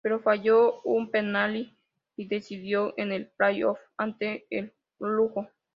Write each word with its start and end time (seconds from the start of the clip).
Pero 0.03 0.19
falló 0.21 0.81
un 0.81 1.11
penalti 1.11 1.77
decisivo 2.17 2.93
en 2.97 3.11
el 3.11 3.27
'play 3.29 3.61
off' 3.63 3.79
ante 3.99 4.47
el 4.49 4.73
Lugo. 4.99 5.47